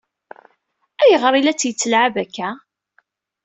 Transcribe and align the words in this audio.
Ayɣer 1.01 1.33
i 1.35 1.41
la 1.41 1.53
tt-yettlɛab 1.55 2.15
akka? 2.23 2.49